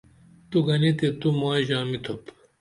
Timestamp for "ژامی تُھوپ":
1.69-2.21